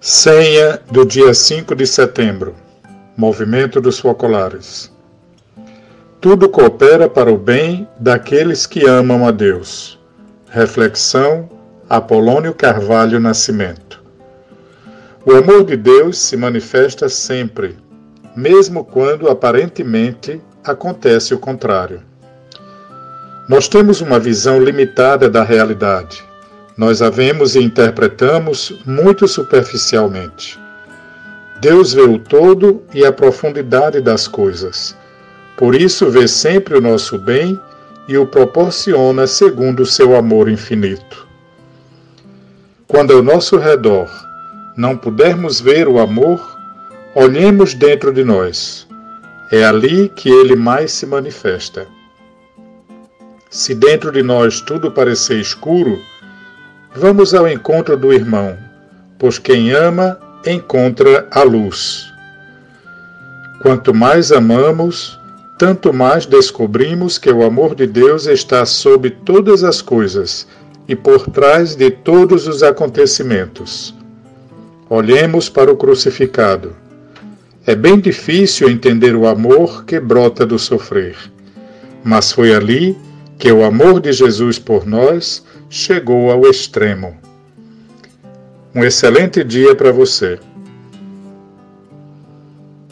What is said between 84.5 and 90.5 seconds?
por nós chegou ao extremo. Um excelente dia para você.